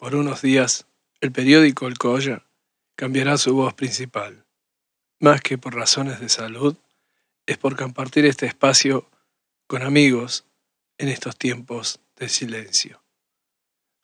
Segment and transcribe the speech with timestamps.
[0.00, 0.86] Por unos días,
[1.20, 2.46] el periódico El Colla
[2.96, 4.46] cambiará su voz principal.
[5.18, 6.74] Más que por razones de salud,
[7.44, 9.10] es por compartir este espacio
[9.66, 10.46] con amigos
[10.96, 13.04] en estos tiempos de silencio.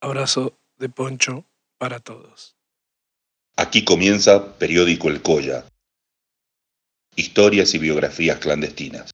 [0.00, 1.44] Abrazo de Poncho
[1.76, 2.54] para todos.
[3.56, 5.64] Aquí comienza Periódico El Colla.
[7.16, 9.09] Historias y biografías clandestinas.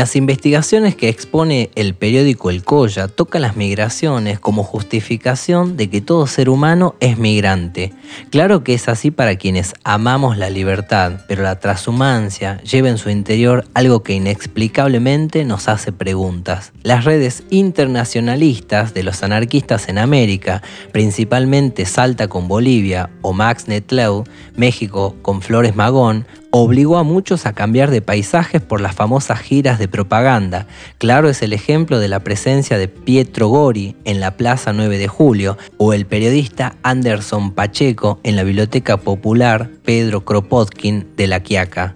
[0.00, 6.00] Las investigaciones que expone el periódico El Colla, toca las migraciones como justificación de que
[6.00, 7.92] todo ser humano es migrante.
[8.30, 13.10] Claro que es así para quienes amamos la libertad, pero la transhumancia lleva en su
[13.10, 16.72] interior algo que inexplicablemente nos hace preguntas.
[16.82, 20.62] Las redes internacionalistas de los anarquistas en América,
[20.92, 24.24] principalmente Salta con Bolivia o Max Netleu,
[24.56, 29.78] México con Flores Magón, obligó a muchos a cambiar de paisajes por las famosas giras
[29.78, 30.66] de propaganda.
[30.98, 35.08] Claro es el ejemplo de la presencia de Pietro Gori en la Plaza 9 de
[35.08, 41.94] Julio o el periodista Anderson Pacheco en la Biblioteca Popular Pedro Kropotkin de La Quiaca.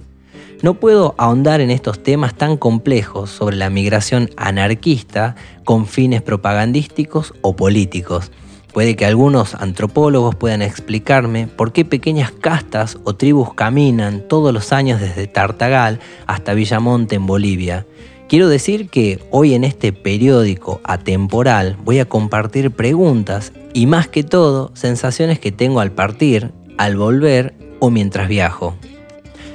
[0.62, 5.34] No puedo ahondar en estos temas tan complejos sobre la migración anarquista
[5.64, 8.30] con fines propagandísticos o políticos.
[8.74, 14.72] Puede que algunos antropólogos puedan explicarme por qué pequeñas castas o tribus caminan todos los
[14.72, 17.86] años desde Tartagal hasta Villamonte en Bolivia.
[18.28, 24.24] Quiero decir que hoy en este periódico atemporal voy a compartir preguntas y más que
[24.24, 28.74] todo sensaciones que tengo al partir, al volver o mientras viajo.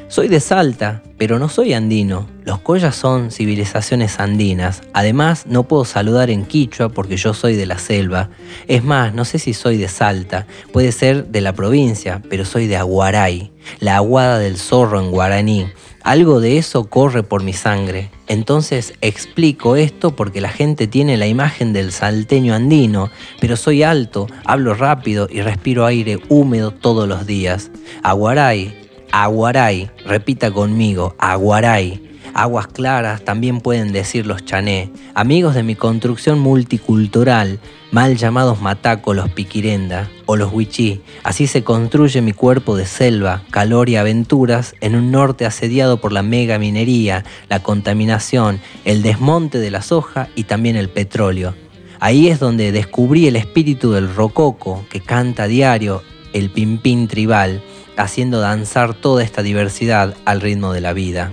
[0.09, 2.27] Soy de Salta, pero no soy andino.
[2.43, 4.81] Los collas son civilizaciones andinas.
[4.91, 8.31] Además, no puedo saludar en quichua porque yo soy de la selva.
[8.67, 10.47] Es más, no sé si soy de Salta.
[10.73, 15.67] Puede ser de la provincia, pero soy de Aguaray, la aguada del zorro en guaraní.
[16.01, 18.09] Algo de eso corre por mi sangre.
[18.25, 24.25] Entonces explico esto porque la gente tiene la imagen del salteño andino, pero soy alto,
[24.43, 27.69] hablo rápido y respiro aire húmedo todos los días.
[28.01, 28.78] Aguaray,
[29.11, 32.09] Aguaray, repita conmigo, Aguaray.
[32.35, 37.59] Aguas claras también pueden decir los chané, amigos de mi construcción multicultural,
[37.91, 41.01] mal llamados mataco los piquirenda o los huichí.
[41.23, 46.11] Así se construye mi cuerpo de selva, calor y aventuras en un norte asediado por
[46.11, 51.55] la mega minería, la contaminación, el desmonte de la soja y también el petróleo.
[51.99, 57.61] Ahí es donde descubrí el espíritu del rococo que canta a diario el pimpín tribal
[57.99, 61.31] haciendo danzar toda esta diversidad al ritmo de la vida.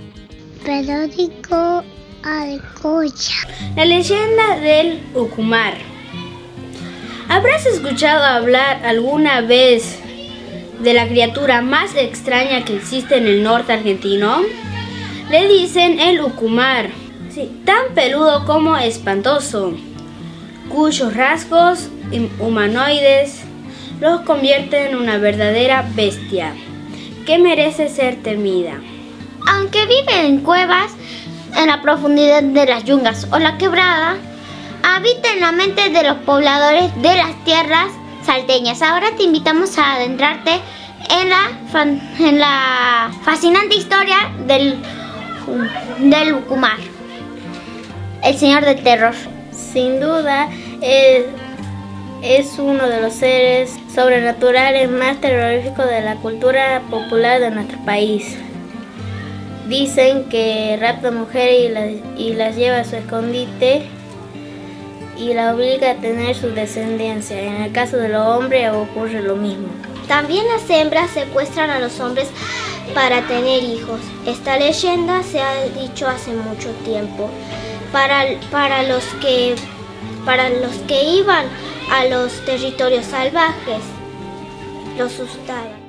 [0.64, 1.84] Periódico
[2.24, 3.48] Alcoya.
[3.76, 5.74] La leyenda del Ucumar.
[7.28, 9.98] ¿Habrás escuchado hablar alguna vez
[10.82, 14.42] de la criatura más extraña que existe en el norte argentino?
[15.30, 16.90] Le dicen el Ucumar,
[17.64, 19.72] tan peludo como espantoso,
[20.68, 21.90] cuyos rasgos
[22.40, 23.45] humanoides
[24.00, 26.54] los convierte en una verdadera bestia,
[27.24, 28.80] que merece ser temida.
[29.48, 30.92] Aunque vive en cuevas,
[31.56, 34.16] en la profundidad de las yungas o la quebrada,
[34.82, 37.90] habita en la mente de los pobladores de las tierras
[38.24, 38.82] salteñas.
[38.82, 40.60] Ahora te invitamos a adentrarte
[41.10, 41.88] en la,
[42.18, 44.16] en la fascinante historia
[44.46, 44.78] del,
[45.98, 46.78] del Ucumar,
[48.22, 49.14] el señor del terror.
[49.52, 50.48] Sin duda,
[50.80, 51.24] es,
[52.26, 58.36] es uno de los seres sobrenaturales más terroríficos de la cultura popular de nuestro país.
[59.68, 63.86] Dicen que rapta mujeres y las, y las lleva a su escondite
[65.16, 67.40] y la obliga a tener su descendencia.
[67.40, 69.68] En el caso de los hombres ocurre lo mismo.
[70.08, 72.28] También las hembras secuestran a los hombres
[72.92, 74.00] para tener hijos.
[74.26, 77.30] Esta leyenda se ha dicho hace mucho tiempo.
[77.92, 79.54] Para, para, los, que,
[80.24, 81.46] para los que iban
[81.90, 83.82] a los territorios salvajes,
[84.98, 85.86] los asustaban.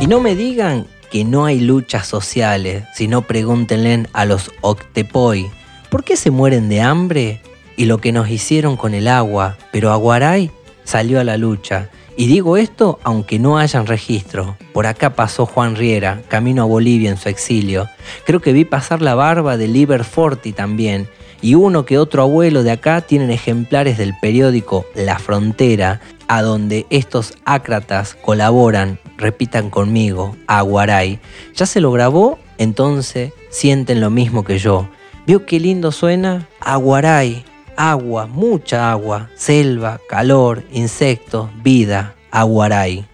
[0.00, 5.50] Y no me digan que no hay luchas sociales, sino pregúntenle a los octepoi,
[5.90, 7.42] ¿por qué se mueren de hambre?
[7.78, 10.50] Y lo que nos hicieron con el agua, pero Aguaray
[10.82, 11.90] salió a la lucha.
[12.16, 14.56] Y digo esto aunque no hayan registro.
[14.72, 17.88] Por acá pasó Juan Riera, camino a Bolivia en su exilio.
[18.26, 21.08] Creo que vi pasar la barba de Liber Forti también.
[21.40, 26.84] Y uno que otro abuelo de acá tienen ejemplares del periódico La Frontera, a donde
[26.90, 31.20] estos ácratas colaboran, repitan conmigo, Aguaray.
[31.54, 32.40] ¿Ya se lo grabó?
[32.58, 34.88] Entonces sienten lo mismo que yo.
[35.28, 36.48] ¿Vio qué lindo suena?
[36.58, 37.44] Aguaray,
[37.78, 43.04] agua, mucha agua, selva, calor, insectos, vida, Aguaray.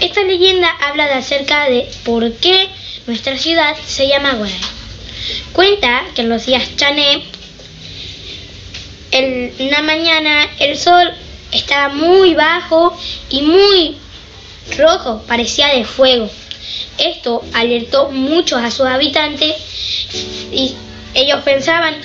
[0.00, 2.68] Esta leyenda habla de acerca de por qué
[3.06, 4.58] nuestra ciudad se llama Aguaray.
[5.52, 7.24] Cuenta que en los días chané,
[9.10, 11.12] en una mañana el sol
[11.52, 12.96] estaba muy bajo
[13.28, 13.98] y muy
[14.78, 16.30] rojo, parecía de fuego.
[16.96, 19.54] Esto alertó mucho a sus habitantes
[20.50, 20.74] y
[21.12, 21.96] ellos pensaban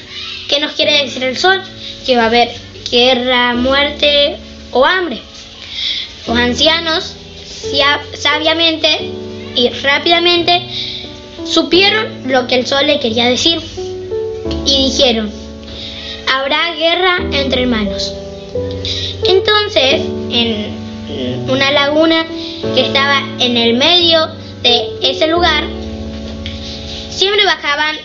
[0.51, 1.61] ¿Qué nos quiere decir el sol?
[2.05, 2.49] Que va a haber
[2.91, 4.35] guerra, muerte
[4.73, 5.21] o hambre.
[6.27, 7.15] Los ancianos
[8.17, 9.11] sabiamente
[9.55, 10.61] y rápidamente
[11.45, 13.61] supieron lo que el sol le quería decir
[14.65, 15.31] y dijeron,
[16.27, 18.13] habrá guerra entre hermanos.
[19.23, 20.01] Entonces,
[20.31, 22.25] en una laguna
[22.75, 24.27] que estaba en el medio
[24.63, 25.63] de ese lugar,
[27.09, 27.95] siempre bajaban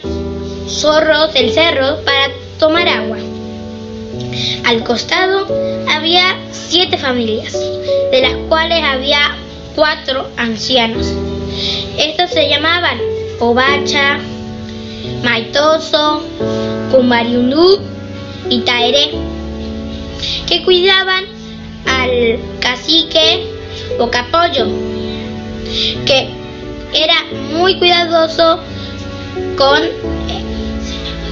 [0.67, 3.19] zorros del cerro para tomar agua.
[4.65, 5.47] Al costado
[5.95, 7.53] había siete familias,
[8.11, 9.37] de las cuales había
[9.75, 11.13] cuatro ancianos.
[11.99, 12.99] Estos se llamaban
[13.39, 14.19] Obacha,
[15.23, 16.23] Maitoso,
[16.91, 17.81] Cumbariundú
[18.49, 19.11] y Taeré,
[20.47, 21.25] que cuidaban
[21.87, 23.47] al cacique
[23.99, 24.67] Bocapollo,
[26.07, 26.29] que
[26.93, 27.15] era
[27.53, 28.61] muy cuidadoso
[29.57, 30.16] con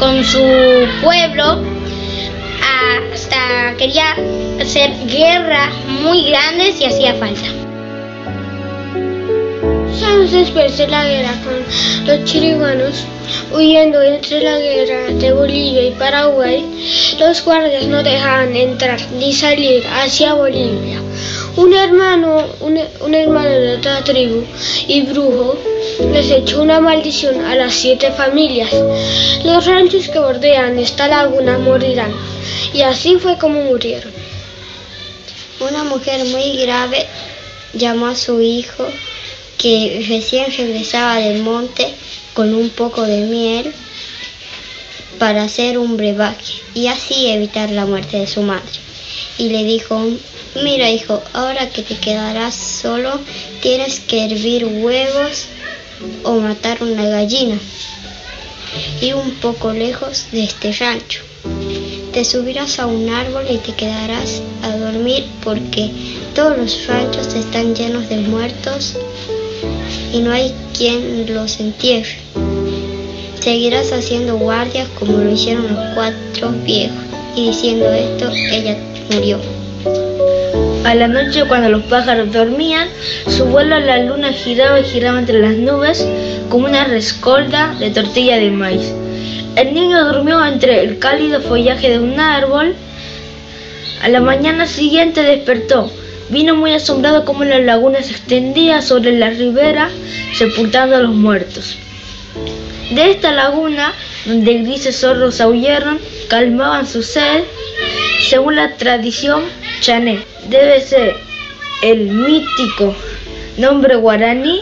[0.05, 1.63] con su pueblo
[2.61, 4.15] hasta quería
[4.61, 5.71] hacer guerras
[6.03, 7.47] muy grandes si hacía falta.
[10.05, 13.07] años después de la guerra con los chiriguanos,
[13.51, 19.83] huyendo entre la guerra de Bolivia y Paraguay, los guardias no dejaban entrar ni salir
[19.87, 21.04] hacia Bolivia.
[21.57, 24.45] Un hermano, de otra tribu
[24.89, 25.57] y brujo
[26.13, 28.73] les echó una maldición a las siete familias.
[29.45, 32.13] Los ranchos que bordean esta laguna morirán.
[32.73, 34.13] Y así fue como murieron.
[35.61, 37.07] Una mujer muy grave
[37.73, 38.87] llamó a su hijo,
[39.57, 41.95] que recién regresaba del monte
[42.35, 43.73] con un poco de miel,
[45.19, 48.81] para hacer un brebaje y así evitar la muerte de su madre.
[49.39, 50.01] Y le dijo,
[50.63, 53.19] Mira, hijo, ahora que te quedarás solo,
[53.61, 55.47] tienes que hervir huevos
[56.23, 57.59] o matar una gallina.
[59.01, 61.23] Y un poco lejos de este rancho.
[62.13, 65.91] Te subirás a un árbol y te quedarás a dormir porque
[66.35, 68.95] todos los ranchos están llenos de muertos
[70.13, 72.17] y no hay quien los entierre.
[73.41, 76.97] Seguirás haciendo guardias como lo hicieron los cuatro viejos.
[77.35, 78.79] Y diciendo esto, ella
[79.11, 79.54] murió.
[80.85, 82.89] A la noche cuando los pájaros dormían,
[83.29, 86.07] su vuelo a la luna giraba y giraba entre las nubes
[86.51, 88.93] como una rescolda de tortilla de maíz.
[89.57, 92.75] El niño durmió entre el cálido follaje de un árbol.
[94.03, 95.91] A la mañana siguiente despertó,
[96.31, 99.91] Vino muy asombrado como la laguna se extendía sobre la ribera,
[100.35, 101.77] sepultando a los muertos.
[102.91, 103.93] De esta laguna,
[104.25, 107.45] donde grises zorros aullaron, calmaban su sed,
[108.29, 109.45] según la tradición
[109.81, 110.21] chané.
[110.49, 111.17] Debe ser
[111.83, 112.95] el mítico
[113.59, 114.61] nombre guaraní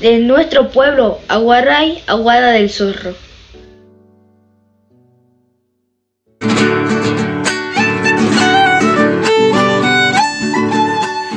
[0.00, 3.14] de nuestro pueblo, Aguaray, Aguada del Zorro.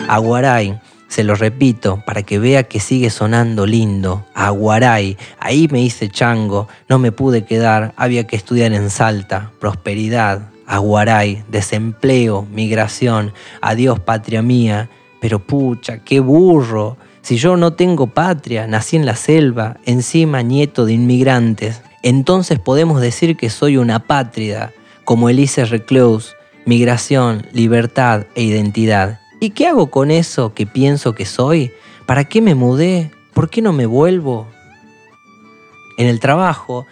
[0.10, 4.26] Aguaray, se lo repito para que vea que sigue sonando lindo.
[4.34, 9.52] Aguaray, ahí me hice chango, no me pude quedar, había que estudiar en Salta.
[9.60, 14.88] Prosperidad, Aguaray, desempleo, migración, adiós patria mía.
[15.20, 16.96] Pero pucha, qué burro.
[17.22, 23.02] Si yo no tengo patria, nací en la selva, encima nieto de inmigrantes, entonces podemos
[23.02, 24.72] decir que soy una apátrida,
[25.06, 26.34] como Elise Recluse,
[26.68, 29.20] migración, libertad e identidad.
[29.40, 31.72] ¿Y qué hago con eso que pienso que soy?
[32.06, 33.12] ¿Para qué me mudé?
[33.34, 34.48] ¿Por qué no me vuelvo?
[35.98, 36.86] En el trabajo,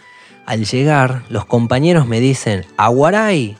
[0.46, 3.56] al llegar, los compañeros me dicen, Aguaray.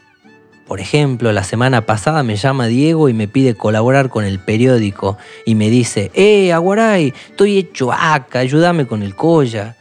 [0.68, 5.16] Por ejemplo, la semana pasada me llama Diego y me pide colaborar con el periódico
[5.46, 7.14] y me dice, ¡Eh, Aguaray!
[7.30, 9.76] Estoy hecho acá, ayúdame con el colla.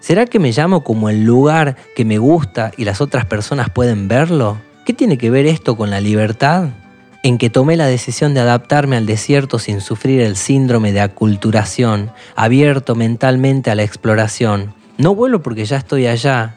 [0.00, 4.08] ¿Será que me llamo como el lugar que me gusta y las otras personas pueden
[4.08, 4.56] verlo?
[4.86, 6.70] ¿Qué tiene que ver esto con la libertad?
[7.22, 12.10] en que tomé la decisión de adaptarme al desierto sin sufrir el síndrome de aculturación,
[12.36, 14.74] abierto mentalmente a la exploración.
[14.98, 16.54] No vuelo porque ya estoy allá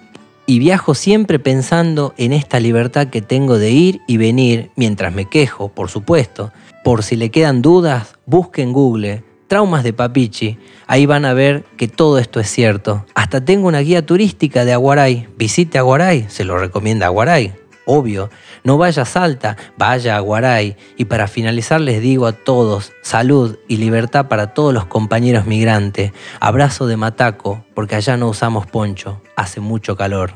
[0.48, 5.26] y viajo siempre pensando en esta libertad que tengo de ir y venir mientras me
[5.26, 6.52] quejo, por supuesto.
[6.84, 10.58] Por si le quedan dudas, busque en Google Traumas de Papichi.
[10.88, 13.06] Ahí van a ver que todo esto es cierto.
[13.14, 15.28] Hasta tengo una guía turística de Aguaray.
[15.38, 18.30] Visite Aguaray, se lo recomienda Aguaray obvio.
[18.64, 20.78] No vaya a Salta, vaya a Guaray.
[20.98, 26.12] Y para finalizar les digo a todos, salud y libertad para todos los compañeros migrantes.
[26.40, 30.34] Abrazo de Mataco, porque allá no usamos poncho, hace mucho calor.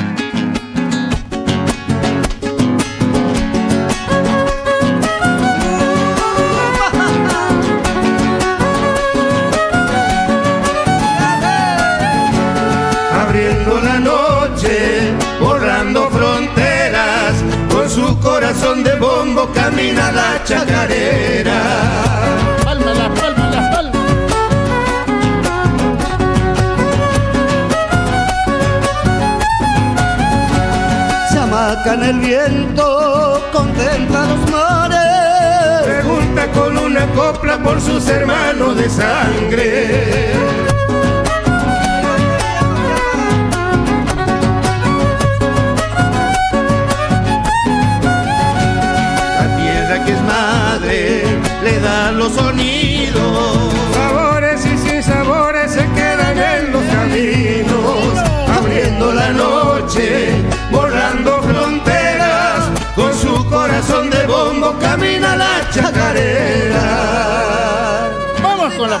[19.83, 21.59] camina la chacarera.
[31.31, 35.83] Se amaca en el viento, contempla los mares.
[35.85, 40.72] Pregunta con una copla por sus hermanos de sangre.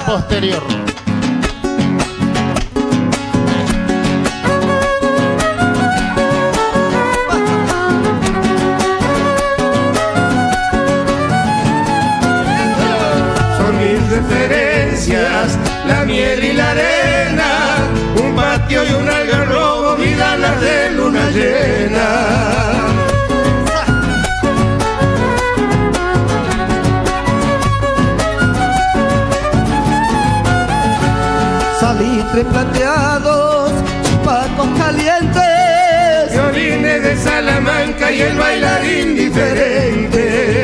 [0.05, 0.83] Vamos con la posterior.
[15.87, 17.45] la miel y la arena,
[18.23, 19.42] un patio y un algarrobo,
[32.33, 33.71] Salitre plateados,
[34.01, 40.63] chupacos calientes, violines de Salamanca y el bailarín diferente.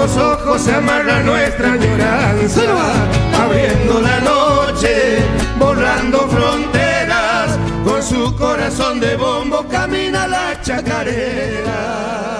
[0.00, 2.62] ojos ojos se amarra nuestra añoranza,
[3.38, 5.18] abriendo la noche,
[5.60, 12.39] borrando fronteras, con su corazón de bombo camina la chacarera.